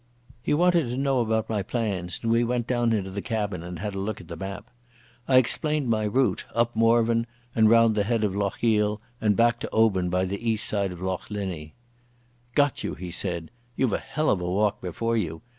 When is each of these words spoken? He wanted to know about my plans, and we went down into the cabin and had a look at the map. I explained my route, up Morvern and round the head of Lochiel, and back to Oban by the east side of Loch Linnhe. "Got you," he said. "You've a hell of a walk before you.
He 0.41 0.55
wanted 0.55 0.87
to 0.87 0.97
know 0.97 1.19
about 1.19 1.47
my 1.47 1.61
plans, 1.61 2.21
and 2.23 2.31
we 2.31 2.43
went 2.43 2.65
down 2.65 2.91
into 2.91 3.11
the 3.11 3.21
cabin 3.21 3.61
and 3.61 3.77
had 3.77 3.93
a 3.93 3.99
look 3.99 4.19
at 4.19 4.29
the 4.29 4.35
map. 4.35 4.71
I 5.27 5.37
explained 5.37 5.89
my 5.91 6.05
route, 6.05 6.43
up 6.55 6.75
Morvern 6.75 7.27
and 7.53 7.69
round 7.69 7.93
the 7.93 8.03
head 8.05 8.23
of 8.23 8.35
Lochiel, 8.35 8.99
and 9.21 9.35
back 9.37 9.59
to 9.59 9.69
Oban 9.71 10.09
by 10.09 10.25
the 10.25 10.41
east 10.43 10.67
side 10.67 10.91
of 10.91 11.01
Loch 11.03 11.29
Linnhe. 11.29 11.73
"Got 12.55 12.83
you," 12.83 12.95
he 12.95 13.11
said. 13.11 13.51
"You've 13.75 13.93
a 13.93 13.99
hell 13.99 14.31
of 14.31 14.41
a 14.41 14.49
walk 14.51 14.81
before 14.81 15.15
you. 15.17 15.43